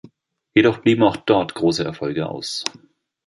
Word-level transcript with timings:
Jedoch 0.55 0.79
blieben 0.79 1.03
auch 1.03 1.15
dort 1.15 1.53
große 1.53 1.83
Erfolge 1.83 2.27
aus. 2.27 2.63